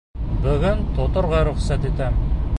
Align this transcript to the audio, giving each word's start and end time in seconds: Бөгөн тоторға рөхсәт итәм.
Бөгөн 0.45 0.81
тоторға 0.95 1.43
рөхсәт 1.51 1.87
итәм. 1.93 2.21